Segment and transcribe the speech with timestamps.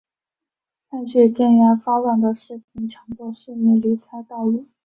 [0.89, 4.65] 派去镇压骚乱的士兵强迫市民离开道路。